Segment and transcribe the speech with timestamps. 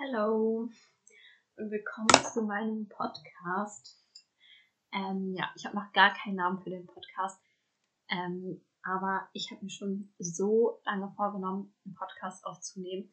[0.00, 0.70] Hallo.
[1.56, 4.00] Und willkommen zu meinem Podcast.
[4.92, 7.42] Ähm, ja, ich habe noch gar keinen Namen für den Podcast,
[8.08, 13.12] ähm, aber ich habe mir schon so lange vorgenommen, einen Podcast aufzunehmen.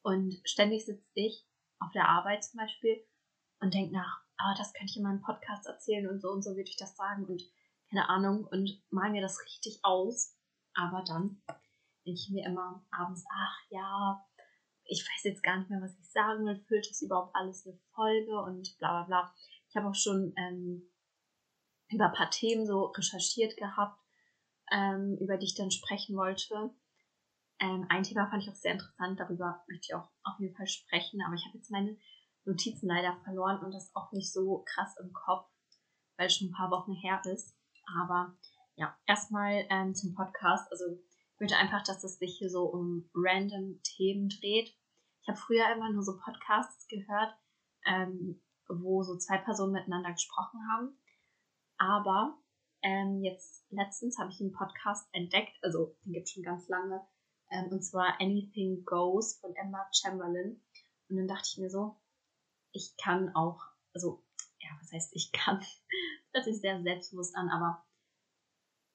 [0.00, 1.46] Und ständig sitze ich
[1.80, 3.04] auf der Arbeit zum Beispiel
[3.60, 6.52] und denke nach, oh, das könnte ich in meinem Podcast erzählen und so und so
[6.52, 7.42] würde ich das sagen und
[7.90, 10.34] keine Ahnung und mal mir das richtig aus,
[10.72, 11.42] aber dann
[12.06, 14.24] denke ich mir immer abends, ach ja,
[14.92, 17.78] ich weiß jetzt gar nicht mehr, was ich sagen will, füllt das überhaupt alles eine
[17.94, 19.34] Folge und bla bla bla.
[19.68, 20.82] Ich habe auch schon ähm,
[21.88, 23.98] über ein paar Themen so recherchiert gehabt,
[24.70, 26.74] ähm, über die ich dann sprechen wollte.
[27.58, 30.66] Ähm, ein Thema fand ich auch sehr interessant, darüber möchte ich auch auf jeden Fall
[30.66, 31.96] sprechen, aber ich habe jetzt meine
[32.44, 35.48] Notizen leider verloren und das auch nicht so krass im Kopf,
[36.16, 37.56] weil es schon ein paar Wochen her ist.
[37.98, 38.36] Aber
[38.76, 40.70] ja, erstmal ähm, zum Podcast.
[40.70, 40.84] Also
[41.34, 44.74] ich möchte einfach, dass es sich hier so um random Themen dreht.
[45.22, 47.34] Ich habe früher immer nur so Podcasts gehört,
[47.86, 50.98] ähm, wo so zwei Personen miteinander gesprochen haben.
[51.78, 52.38] Aber
[52.82, 57.06] ähm, jetzt letztens habe ich einen Podcast entdeckt, also den gibt es schon ganz lange,
[57.50, 60.60] ähm, und zwar Anything Goes von Emma Chamberlain.
[61.08, 62.00] Und dann dachte ich mir so,
[62.72, 63.60] ich kann auch,
[63.94, 64.24] also,
[64.60, 65.60] ja, was heißt ich kann?
[65.60, 65.68] Das
[66.32, 67.84] hört sich sehr selbstbewusst an, aber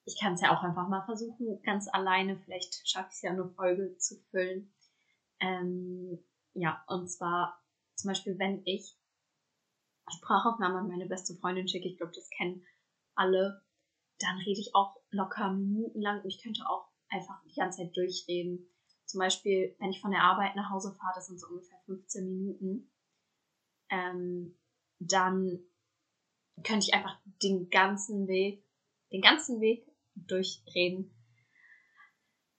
[0.04, 2.38] ich kann es ja auch einfach mal versuchen, ganz alleine.
[2.38, 4.72] Vielleicht schaffe ich es ja eine Folge zu füllen.
[5.40, 6.18] Ähm,
[6.54, 7.62] ja, und zwar
[7.94, 8.96] zum Beispiel, wenn ich
[10.08, 12.64] Sprachaufnahmen an meine beste Freundin schicke, ich glaube, das kennen
[13.14, 13.62] alle,
[14.18, 18.68] dann rede ich auch locker minutenlang und ich könnte auch einfach die ganze Zeit durchreden.
[19.04, 22.24] Zum Beispiel, wenn ich von der Arbeit nach Hause fahre, das sind so ungefähr 15
[22.26, 22.90] Minuten,
[23.90, 24.58] ähm,
[24.98, 25.64] dann
[26.64, 28.64] könnte ich einfach den ganzen Weg,
[29.12, 31.14] den ganzen Weg durchreden.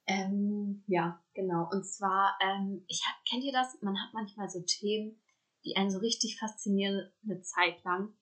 [0.10, 1.70] Ähm, ja, genau.
[1.72, 3.80] Und zwar, ähm, ich hab, kennt ihr das?
[3.82, 5.22] Man hat manchmal so Themen,
[5.64, 8.14] die einen so richtig faszinieren eine Zeit lang.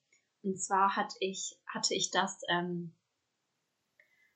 [0.43, 2.93] Und zwar hatte ich, hatte ich das ähm,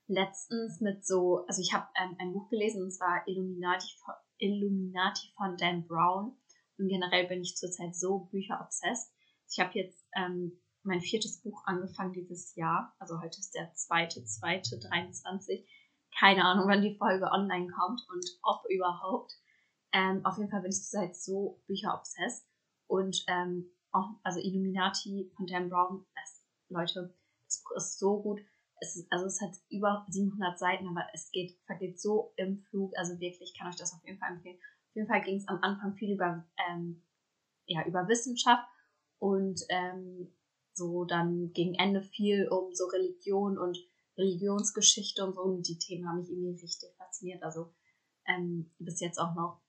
[0.08, 3.88] letztens mit so, also ich habe ähm, ein Buch gelesen und zwar Illuminati,
[4.38, 6.38] Illuminati von Dan Brown.
[6.78, 9.12] Und generell bin ich zurzeit so bücherobsessed.
[9.50, 12.96] Ich habe jetzt ähm, mein viertes Buch angefangen dieses Jahr.
[12.98, 15.68] Also heute ist der zweite, zweite, 23.
[16.18, 19.34] Keine Ahnung, wann die Folge online kommt und ob überhaupt.
[19.94, 22.46] Ähm, auf jeden Fall bin ich zurzeit so bücherobsessed.
[22.88, 27.14] Und ähm, auch, also Illuminati von Dan Brown, das, Leute,
[27.46, 28.42] das Buch ist so gut.
[28.80, 32.94] Es ist, also es hat über 700 Seiten, aber es geht, vergeht so im Flug.
[32.98, 34.58] Also wirklich, ich kann euch das auf jeden Fall empfehlen.
[34.90, 37.04] Auf jeden Fall ging es am Anfang viel über, ähm,
[37.66, 38.68] ja, über Wissenschaft
[39.20, 40.34] und ähm,
[40.74, 43.78] so dann gegen Ende viel um so Religion und
[44.18, 45.42] Religionsgeschichte und so.
[45.42, 47.44] Und die Themen haben mich irgendwie richtig fasziniert.
[47.44, 47.74] Also
[48.28, 49.62] ähm, bis jetzt auch noch.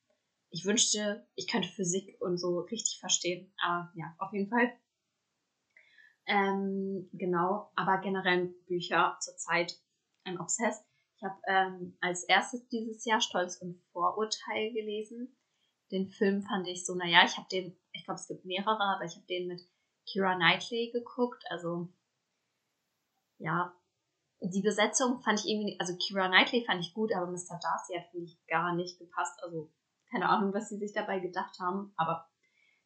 [0.50, 3.52] Ich wünschte, ich könnte Physik und so richtig verstehen.
[3.62, 4.72] Aber ja, auf jeden Fall.
[6.26, 9.80] Ähm, genau, aber generell Bücher zurzeit
[10.24, 10.84] ein Obsess.
[11.16, 15.36] Ich habe ähm, als erstes dieses Jahr Stolz und Vorurteil gelesen.
[15.90, 19.04] Den Film fand ich so, naja, ich habe den, ich glaube, es gibt mehrere, aber
[19.04, 19.60] ich habe den mit
[20.06, 21.44] Kira Knightley geguckt.
[21.50, 21.92] Also,
[23.38, 23.74] ja,
[24.44, 27.58] die Besetzung fand ich irgendwie, also Kira Knightley fand ich gut, aber Mr.
[27.60, 29.38] Darcy hat, finde ich, gar nicht gepasst.
[29.42, 29.70] Also,
[30.10, 32.28] keine Ahnung, was sie sich dabei gedacht haben, aber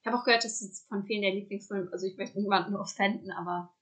[0.01, 3.33] ich habe auch gehört, dass es von vielen der Lieblingsfilme, also ich möchte niemanden offenden,
[3.33, 3.75] aber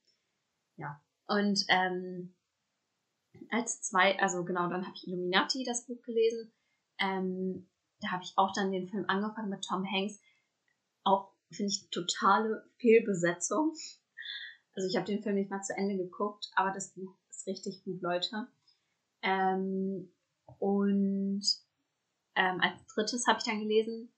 [0.77, 1.03] ja.
[1.27, 2.35] Und ähm,
[3.51, 6.53] als zwei, also genau, dann habe ich Illuminati das Buch gelesen.
[6.99, 7.69] Ähm,
[8.01, 10.21] da habe ich auch dann den Film angefangen mit Tom Hanks.
[11.03, 13.75] Auch finde ich totale Fehlbesetzung.
[14.75, 17.15] Also ich habe den Film nicht mal zu Ende geguckt, aber das Buch
[17.47, 18.49] richtig gut, Leute.
[19.23, 20.13] Ähm,
[20.59, 21.43] und
[22.37, 24.13] ähm, als drittes habe ich dann gelesen,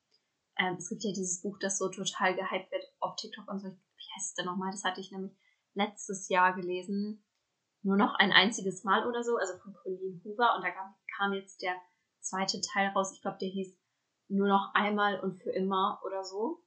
[0.59, 3.69] ähm, es gibt ja dieses Buch, das so total gehypt wird auf TikTok und so.
[3.69, 4.71] Wie heißt es denn nochmal?
[4.71, 5.33] Das hatte ich nämlich
[5.75, 7.23] letztes Jahr gelesen.
[7.83, 10.57] Nur noch ein einziges Mal oder so, also von Colleen Hoover.
[10.57, 10.71] Und da
[11.17, 11.77] kam jetzt der
[12.21, 13.13] zweite Teil raus.
[13.13, 13.79] Ich glaube, der hieß
[14.29, 16.65] nur noch einmal und für immer oder so.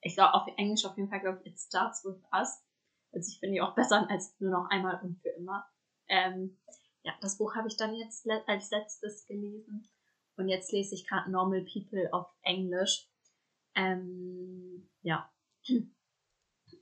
[0.00, 2.64] Ich glaube, auf Englisch auf jeden Fall, glaube ich, It Starts With Us.
[3.12, 5.68] Also ich finde die auch besser als nur noch einmal und für immer.
[6.10, 6.58] Ähm,
[7.02, 9.88] ja, das Buch habe ich dann jetzt als letztes gelesen.
[10.36, 13.08] Und jetzt lese ich gerade Normal People auf Englisch.
[13.74, 15.32] Ähm, ja.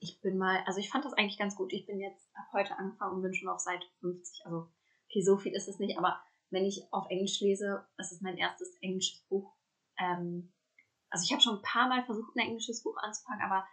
[0.01, 1.73] Ich bin mal, also ich fand das eigentlich ganz gut.
[1.73, 4.45] Ich bin jetzt ab heute angefangen und bin schon auf Seite 50.
[4.45, 4.71] Also,
[5.07, 6.21] okay, so viel ist es nicht, aber
[6.51, 9.57] wenn ich auf Englisch lese, das ist mein erstes englisches Buch.
[9.99, 10.53] Ähm,
[11.09, 13.67] also ich habe schon ein paar Mal versucht, ein englisches Buch anzufangen, aber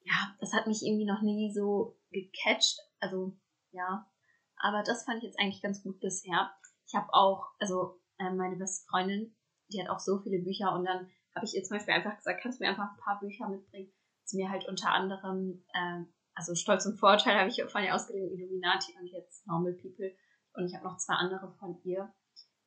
[0.00, 2.78] ja, das hat mich irgendwie noch nie so gecatcht.
[2.98, 3.38] Also
[3.70, 4.10] ja,
[4.60, 6.50] aber das fand ich jetzt eigentlich ganz gut bisher.
[6.86, 9.34] Ich habe auch, also äh, meine beste Freundin,
[9.72, 12.40] die hat auch so viele Bücher und dann habe ich ihr zum Beispiel einfach gesagt,
[12.42, 13.92] kannst du mir einfach ein paar Bücher mitbringen?
[14.24, 16.02] Sie mir halt unter anderem, äh,
[16.34, 20.14] also Stolz und Vorteil habe ich von ihr ausgeliehen, Illuminati und jetzt Normal People.
[20.54, 22.12] Und ich habe noch zwei andere von ihr.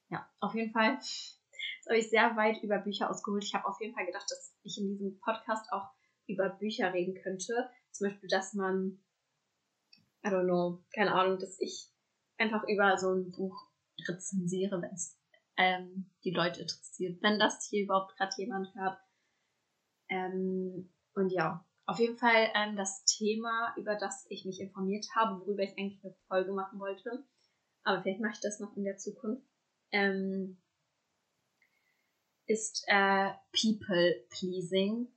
[0.10, 1.00] Ja, auf jeden Fall.
[1.88, 3.44] Habe ich sehr weit über Bücher ausgeholt.
[3.44, 5.90] Ich habe auf jeden Fall gedacht, dass ich in diesem Podcast auch
[6.28, 7.70] über Bücher reden könnte.
[7.92, 9.04] Zum Beispiel, dass man,
[10.24, 11.90] I don't know, keine Ahnung, dass ich
[12.38, 13.68] einfach über so ein Buch
[14.08, 15.18] rezensiere, wenn es
[15.58, 18.98] ähm, die Leute interessiert, wenn das hier überhaupt gerade jemand hört.
[20.10, 25.42] Ähm, und ja, auf jeden Fall ähm, das Thema, über das ich mich informiert habe,
[25.42, 27.26] worüber ich eigentlich eine Folge machen wollte.
[27.84, 29.46] Aber vielleicht mache ich das noch in der Zukunft.
[29.92, 30.62] Ähm,
[32.46, 35.08] ist äh, People Pleasing.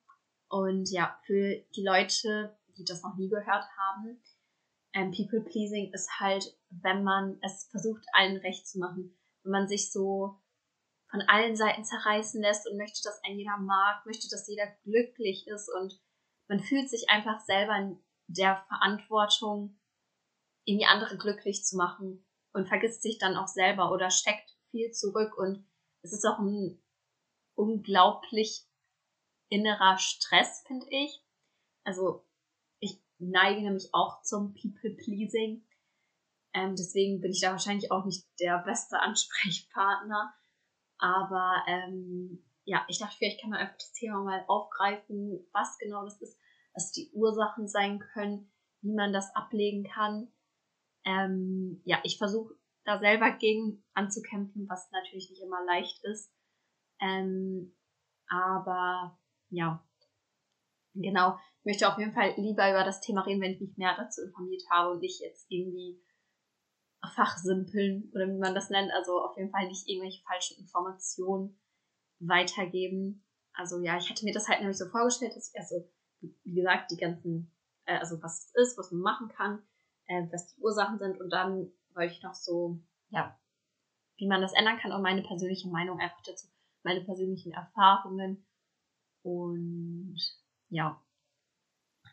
[0.48, 4.20] Und ja, für die Leute, die das noch nie gehört haben,
[4.94, 9.16] ähm, People Pleasing ist halt, wenn man es versucht, allen recht zu machen.
[9.42, 10.40] Wenn man sich so
[11.10, 15.46] von allen Seiten zerreißen lässt und möchte, dass ein jeder mag, möchte, dass jeder glücklich
[15.46, 16.00] ist und
[16.48, 19.78] man fühlt sich einfach selber in der Verantwortung,
[20.64, 25.36] irgendwie andere glücklich zu machen und vergisst sich dann auch selber oder steckt viel zurück
[25.36, 25.66] und
[26.02, 26.82] es ist auch ein
[27.54, 28.66] unglaublich
[29.48, 31.22] innerer Stress, finde ich.
[31.84, 32.26] Also
[33.30, 35.64] neige nämlich auch zum People-Pleasing.
[36.54, 40.34] Ähm, deswegen bin ich da wahrscheinlich auch nicht der beste Ansprechpartner.
[40.98, 46.04] Aber ähm, ja, ich dachte, vielleicht kann man einfach das Thema mal aufgreifen, was genau
[46.04, 46.38] das ist,
[46.74, 48.50] was die Ursachen sein können,
[48.80, 50.32] wie man das ablegen kann.
[51.04, 52.54] Ähm, ja, ich versuche
[52.84, 56.32] da selber gegen anzukämpfen, was natürlich nicht immer leicht ist.
[57.00, 57.74] Ähm,
[58.28, 59.18] aber
[59.50, 59.84] ja,
[60.94, 61.38] genau.
[61.60, 64.22] Ich möchte auf jeden Fall lieber über das Thema reden, wenn ich mich mehr dazu
[64.22, 66.00] informiert habe und nicht jetzt irgendwie
[67.14, 68.92] fachsimpeln oder wie man das nennt.
[68.92, 71.58] Also auf jeden Fall nicht irgendwelche falschen Informationen
[72.20, 73.24] weitergeben.
[73.52, 75.88] Also ja, ich hatte mir das halt nämlich so vorgestellt, dass ich also,
[76.20, 77.52] wie gesagt, die ganzen,
[77.84, 79.62] äh, also was es ist, was man machen kann,
[80.06, 83.38] äh, was die Ursachen sind und dann wollte ich noch so, ja,
[84.16, 86.48] wie man das ändern kann und meine persönliche Meinung einfach dazu,
[86.82, 88.46] meine persönlichen Erfahrungen
[89.22, 90.16] und
[90.74, 91.00] ja,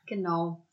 [0.06, 0.68] genau.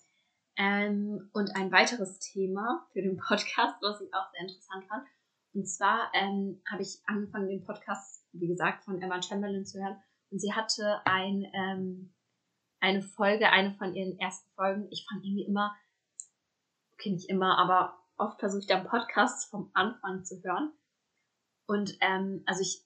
[0.57, 5.07] Ähm, und ein weiteres Thema für den Podcast, was ich auch sehr interessant fand.
[5.55, 9.97] Und zwar ähm, habe ich angefangen, den Podcast, wie gesagt, von Emma Chamberlain zu hören.
[10.31, 12.15] Und sie hatte ein, ähm,
[12.81, 14.89] eine Folge, eine von ihren ersten Folgen.
[14.91, 15.75] Ich fand irgendwie immer,
[16.93, 20.73] okay, nicht immer, aber oft versuche ich dann Podcasts vom Anfang zu hören.
[21.67, 22.85] Und ähm, also ich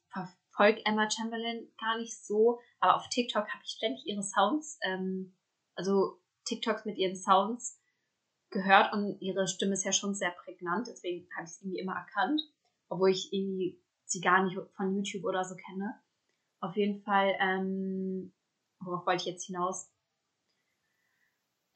[0.52, 5.34] verfolge Emma Chamberlain gar nicht so, aber auf TikTok habe ich ständig ihre Sounds, ähm,
[5.74, 7.80] also TikToks mit ihren Sounds
[8.50, 11.94] gehört und ihre Stimme ist ja schon sehr prägnant, deswegen habe ich es irgendwie immer
[11.94, 12.42] erkannt,
[12.88, 15.98] obwohl ich irgendwie sie gar nicht von YouTube oder so kenne.
[16.60, 18.32] Auf jeden Fall, ähm,
[18.80, 19.90] worauf wollte ich jetzt hinaus?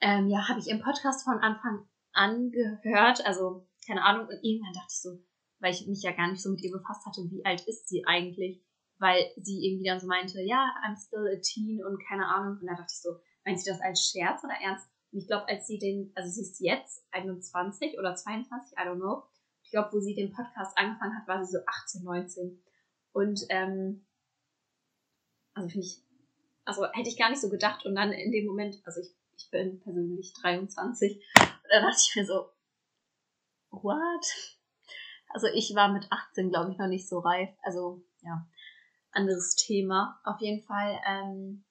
[0.00, 4.74] Ähm, ja, habe ich im Podcast von Anfang an gehört, also keine Ahnung, und irgendwann
[4.74, 5.18] dachte ich so,
[5.60, 8.04] weil ich mich ja gar nicht so mit ihr befasst hatte, wie alt ist sie
[8.06, 8.62] eigentlich?
[8.98, 12.58] Weil sie irgendwie dann so meinte, ja, I'm still a teen und keine Ahnung.
[12.60, 14.88] Und da dachte ich so, meint sie das als Scherz oder ernst?
[15.12, 18.96] Und ich glaube, als sie den, also sie ist jetzt 21 oder 22, I don't
[18.96, 19.22] know.
[19.62, 22.62] Ich glaube, wo sie den Podcast angefangen hat, war sie so 18, 19.
[23.12, 24.06] Und ähm,
[25.54, 26.02] also finde ich,
[26.64, 27.84] also hätte ich gar nicht so gedacht.
[27.86, 32.16] Und dann in dem Moment, also ich, ich bin persönlich 23, und dann dachte ich
[32.16, 32.50] mir so,
[33.70, 34.55] what?
[35.36, 37.50] Also ich war mit 18, glaube ich, noch nicht so reif.
[37.62, 38.48] Also ja,
[39.10, 40.18] anderes Thema.
[40.24, 41.62] Auf jeden Fall ähm,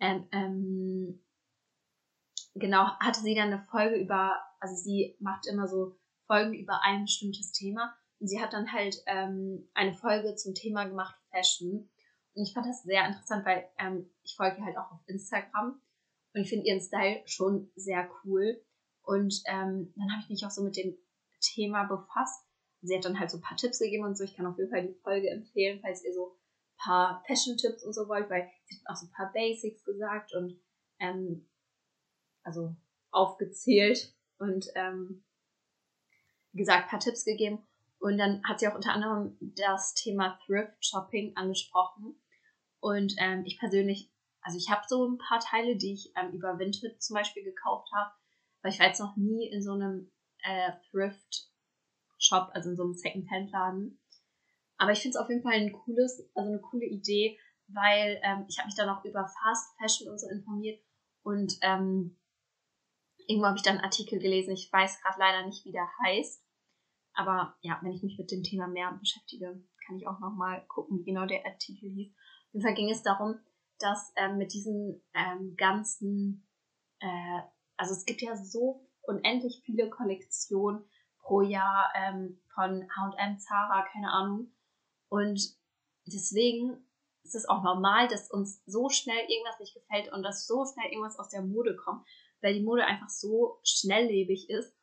[0.00, 1.24] ähm, ähm,
[2.56, 7.04] genau, hatte sie dann eine Folge über, also sie macht immer so Folgen über ein
[7.04, 7.96] bestimmtes Thema.
[8.18, 11.88] Und sie hat dann halt ähm, eine Folge zum Thema gemacht Fashion.
[12.34, 15.80] Und ich fand das sehr interessant, weil ähm, ich folge halt auch auf Instagram
[16.34, 18.60] und ich finde ihren Style schon sehr cool.
[19.02, 20.98] Und ähm, dann habe ich mich auch so mit dem
[21.40, 22.44] Thema befasst.
[22.82, 24.24] Sie hat dann halt so ein paar Tipps gegeben und so.
[24.24, 26.36] Ich kann auf jeden Fall die Folge empfehlen, falls ihr so
[26.76, 30.60] paar Fashion-Tipps und so wollt, weil sie hat auch so ein paar Basics gesagt und
[30.98, 31.48] ähm,
[32.42, 32.76] also
[33.10, 35.24] aufgezählt und ähm,
[36.52, 37.66] gesagt, ein paar Tipps gegeben.
[37.98, 42.20] Und dann hat sie auch unter anderem das Thema Thrift Shopping angesprochen.
[42.80, 44.12] Und ähm, ich persönlich,
[44.42, 47.88] also ich habe so ein paar Teile, die ich ähm, über Vinted zum Beispiel gekauft
[47.94, 48.12] habe,
[48.62, 50.10] aber ich war jetzt noch nie in so einem
[50.46, 51.50] äh, Thrift
[52.18, 54.00] Shop, also in so einem Second-Hand-Laden.
[54.78, 57.38] Aber ich finde es auf jeden Fall ein cooles, also eine coole Idee,
[57.68, 60.80] weil ähm, ich habe mich dann auch über Fast Fashion und so informiert
[61.22, 62.16] und ähm,
[63.26, 66.42] irgendwo habe ich dann einen Artikel gelesen, ich weiß gerade leider nicht, wie der heißt.
[67.14, 70.98] Aber ja, wenn ich mich mit dem Thema mehr beschäftige, kann ich auch nochmal gucken,
[70.98, 72.12] wie genau der Artikel hieß.
[72.12, 73.40] Auf jeden Fall ging es darum,
[73.78, 76.46] dass ähm, mit diesen ähm, ganzen,
[77.00, 77.40] äh,
[77.76, 80.84] also es gibt ja so unendlich viele Kollektionen
[81.18, 84.52] pro Jahr ähm, von H&M, Zara, keine Ahnung.
[85.08, 85.56] Und
[86.06, 86.86] deswegen
[87.24, 90.90] ist es auch normal, dass uns so schnell irgendwas nicht gefällt und dass so schnell
[90.90, 92.06] irgendwas aus der Mode kommt,
[92.40, 94.74] weil die Mode einfach so schnelllebig ist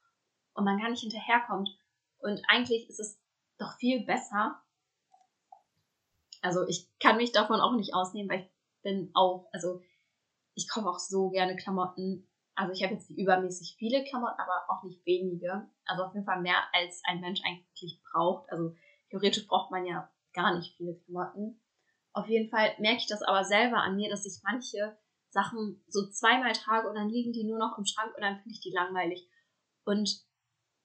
[0.53, 1.70] und man gar nicht hinterherkommt.
[2.20, 3.20] Und eigentlich ist es
[3.58, 4.62] doch viel besser.
[6.42, 8.51] Also ich kann mich davon auch nicht ausnehmen, weil ich
[8.82, 9.82] bin auch, also
[10.56, 12.27] ich kaufe auch so gerne Klamotten.
[12.55, 15.67] Also ich habe jetzt übermäßig viele Klamotten, aber auch nicht wenige.
[15.86, 18.51] Also auf jeden Fall mehr als ein Mensch eigentlich braucht.
[18.51, 18.75] Also
[19.10, 21.60] theoretisch braucht man ja gar nicht viele Klamotten.
[22.13, 24.98] Auf jeden Fall merke ich das aber selber an mir, dass ich manche
[25.29, 28.51] Sachen so zweimal trage und dann liegen die nur noch im Schrank und dann finde
[28.51, 29.27] ich die langweilig.
[29.83, 30.24] Und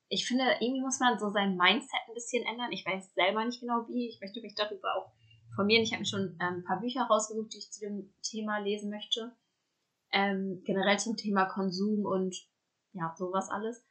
[0.09, 2.73] ich finde, irgendwie muss man so sein Mindset ein bisschen ändern.
[2.73, 4.09] Ich weiß selber nicht genau wie.
[4.09, 5.13] Ich möchte mich darüber auch
[5.51, 5.83] informieren.
[5.83, 8.91] Ich habe mir schon ähm, ein paar Bücher rausgesucht, die ich zu dem Thema lesen
[8.91, 9.37] möchte.
[10.13, 12.35] Ähm, generell zum Thema Konsum und
[12.93, 13.85] ja, sowas alles.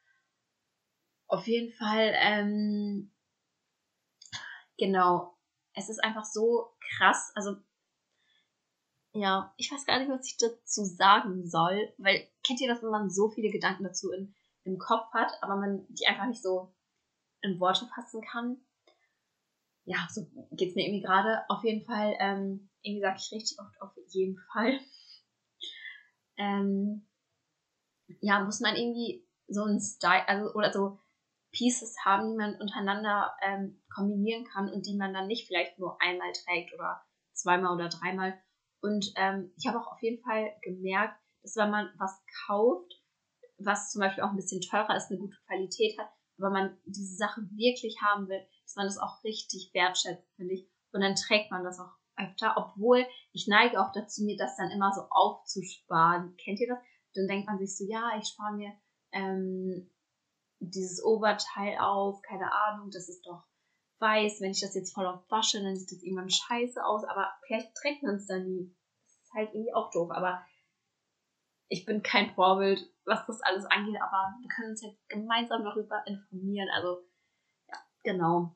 [1.27, 3.11] Auf jeden Fall, ähm,
[4.77, 5.37] genau,
[5.73, 7.31] es ist einfach so krass.
[7.35, 7.57] Also,
[9.13, 12.89] ja, ich weiß gar nicht, was ich dazu sagen soll, weil kennt ihr das, wenn
[12.89, 14.33] man so viele Gedanken dazu in,
[14.63, 16.73] im Kopf hat, aber man die einfach nicht so
[17.41, 18.57] in Worte fassen kann?
[19.85, 21.43] Ja, so geht es mir irgendwie gerade.
[21.49, 24.79] Auf jeden Fall, ähm, irgendwie sage ich richtig oft auf jeden Fall.
[26.37, 27.07] Ähm,
[28.21, 30.99] ja, muss man irgendwie so ein Style, also, oder so
[31.51, 36.01] Pieces haben, die man untereinander ähm, kombinieren kann und die man dann nicht vielleicht nur
[36.01, 37.01] einmal trägt oder
[37.33, 38.37] zweimal oder dreimal.
[38.81, 42.93] Und ähm, ich habe auch auf jeden Fall gemerkt, dass wenn man was kauft,
[43.57, 47.15] was zum Beispiel auch ein bisschen teurer ist, eine gute Qualität hat, aber man diese
[47.15, 50.69] Sache wirklich haben will, dass man das auch richtig wertschätzt, finde ich.
[50.91, 54.71] Und dann trägt man das auch öfter, obwohl ich neige auch dazu, mir das dann
[54.71, 56.35] immer so aufzusparen.
[56.37, 56.79] Kennt ihr das?
[57.13, 58.73] Dann denkt man sich so, ja, ich spare mir
[59.11, 59.89] ähm,
[60.59, 63.43] dieses Oberteil auf, keine Ahnung, das ist doch
[63.99, 67.31] weiß, wenn ich das jetzt voll auf wasche, dann sieht das irgendwann scheiße aus, aber
[67.45, 68.75] vielleicht trägt man es dann nie.
[69.03, 70.45] Das ist halt irgendwie auch doof, aber
[71.69, 76.03] ich bin kein Vorbild, was das alles angeht, aber wir können uns jetzt gemeinsam darüber
[76.05, 77.03] informieren, also
[77.67, 78.55] ja, genau.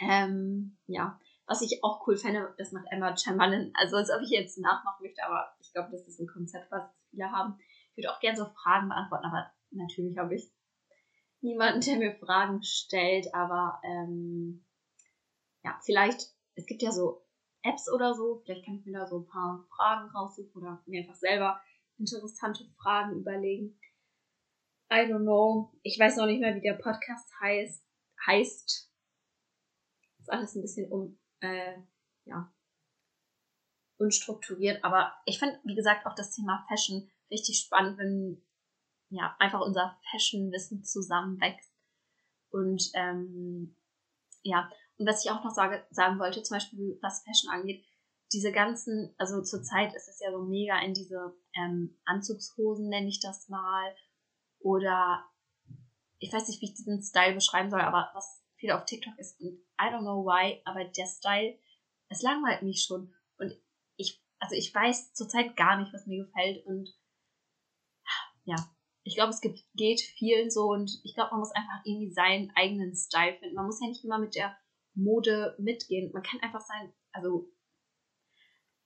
[0.00, 4.30] Ähm, ja, was ich auch cool fände, das macht Emma Chamberlain, also als ob ich
[4.30, 7.58] jetzt nachmachen möchte, aber ich glaube, das ist ein Konzept, was viele haben.
[7.90, 10.50] Ich würde auch gerne so Fragen beantworten, aber natürlich habe ich
[11.40, 14.66] niemanden, der mir Fragen stellt, aber ähm,
[15.62, 17.24] ja, vielleicht, es gibt ja so
[17.62, 21.00] Apps oder so, vielleicht kann ich mir da so ein paar Fragen raussuchen oder mir
[21.00, 21.60] einfach selber
[21.98, 23.78] interessante Fragen überlegen.
[24.90, 25.72] I don't know.
[25.82, 27.84] Ich weiß noch nicht mehr, wie der Podcast heißt.
[28.26, 28.92] heißt.
[30.18, 31.78] Ist alles ein bisschen um, äh,
[32.24, 32.52] ja,
[33.98, 38.42] unstrukturiert, aber ich finde, wie gesagt, auch das Thema Fashion richtig spannend, wenn
[39.08, 41.72] ja, einfach unser Fashion-Wissen zusammenwächst.
[42.50, 43.76] Und ähm,
[44.42, 47.84] ja, und was ich auch noch sage, sagen wollte, zum Beispiel was Fashion angeht,
[48.32, 53.20] diese ganzen, also zurzeit ist es ja so mega in diese ähm, Anzugshosen, nenne ich
[53.20, 53.94] das mal,
[54.58, 55.24] oder
[56.18, 59.40] ich weiß nicht, wie ich diesen Style beschreiben soll, aber was viel auf TikTok ist,
[59.40, 61.58] und I don't know why, aber der Style,
[62.08, 63.14] es langweilt mich schon.
[63.38, 63.56] Und
[63.96, 66.88] ich, also ich weiß zurzeit gar nicht, was mir gefällt und
[68.44, 68.56] ja,
[69.02, 72.50] ich glaube, es gibt, geht vielen so und ich glaube, man muss einfach irgendwie seinen
[72.56, 73.54] eigenen Style finden.
[73.54, 74.56] Man muss ja nicht immer mit der
[74.94, 76.10] Mode mitgehen.
[76.12, 77.48] Man kann einfach sein, also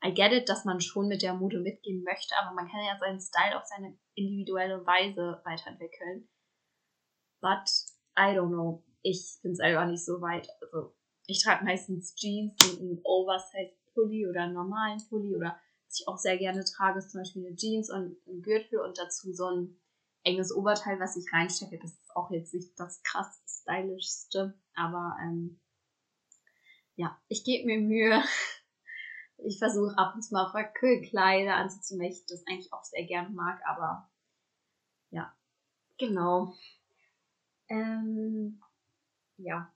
[0.04, 2.98] I get it, dass man schon mit der Mode mitgehen möchte, aber man kann ja
[2.98, 6.28] seinen Style auf seine individuelle Weise weiterentwickeln.
[7.40, 7.68] But
[8.18, 8.84] I don't know.
[9.02, 10.48] Ich bin selber nicht so weit.
[10.60, 10.94] Also
[11.26, 16.08] ich trage meistens Jeans und einen Oversize Pulli oder einen normalen Pulli oder was ich
[16.08, 19.46] auch sehr gerne trage, ist zum Beispiel eine Jeans und ein Gürtel und dazu so
[19.46, 19.76] ein
[20.22, 21.78] enges Oberteil, was ich reinstecke.
[21.78, 25.60] Das ist auch jetzt nicht das krass stylischste, aber ähm,
[26.96, 28.22] ja, ich gebe mir Mühe.
[29.42, 33.30] Ich versuche ab und zu mal Wackelkleider anzuziehen, weil ich das eigentlich auch sehr gerne
[33.30, 34.10] mag, aber
[35.08, 35.34] ja,
[35.96, 36.52] genau.
[37.66, 38.60] Ähm,
[39.42, 39.72] ja,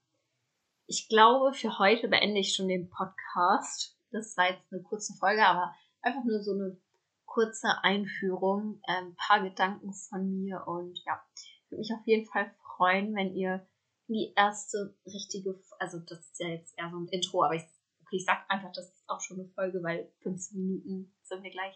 [0.86, 3.98] ich glaube, für heute beende ich schon den Podcast.
[4.10, 6.78] Das war jetzt eine kurze Folge, aber einfach nur so eine
[7.24, 12.26] kurze Einführung, ein ähm, paar Gedanken von mir und ja, ich würde mich auf jeden
[12.26, 13.66] Fall freuen, wenn ihr
[14.06, 17.62] die erste richtige, also das ist ja jetzt eher so ein Intro, aber ich,
[18.02, 21.50] okay, ich sag einfach, das ist auch schon eine Folge, weil 15 Minuten sind wir
[21.50, 21.74] gleich,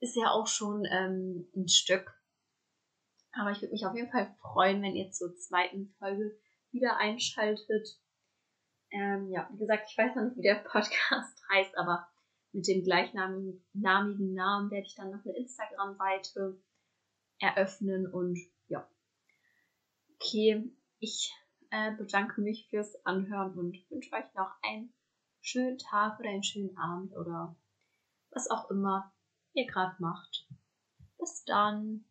[0.00, 2.12] ist ja auch schon ähm, ein Stück.
[3.32, 6.36] Aber ich würde mich auf jeden Fall freuen, wenn ihr zur zweiten Folge
[6.72, 7.98] wieder einschaltet.
[8.90, 12.08] Ähm, ja, wie gesagt, ich weiß noch nicht, wie der Podcast heißt, aber
[12.52, 16.60] mit dem gleichnamigen Namen werde ich dann noch eine Instagram-Seite
[17.38, 18.88] eröffnen und ja.
[20.16, 21.32] Okay, ich
[21.70, 24.92] äh, bedanke mich fürs Anhören und wünsche euch noch einen
[25.40, 27.56] schönen Tag oder einen schönen Abend oder
[28.30, 29.12] was auch immer
[29.54, 30.46] ihr gerade macht.
[31.18, 32.04] Bis dann.